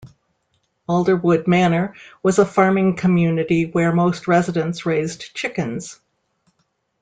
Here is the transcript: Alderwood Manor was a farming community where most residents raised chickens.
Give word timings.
Alderwood 0.89 1.45
Manor 1.45 1.93
was 2.23 2.39
a 2.39 2.45
farming 2.47 2.95
community 2.95 3.67
where 3.67 3.93
most 3.93 4.27
residents 4.27 4.83
raised 4.83 5.31
chickens. 5.35 5.99